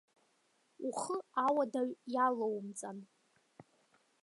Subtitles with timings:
[0.87, 1.15] Ухы
[1.45, 2.97] ауадаҩ иалоумҵан.